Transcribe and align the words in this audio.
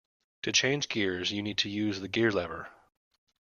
To 0.41 0.51
change 0.51 0.89
gears 0.89 1.31
you 1.31 1.43
need 1.43 1.59
to 1.59 1.69
use 1.69 1.99
the 1.99 2.07
gear-lever 2.07 2.69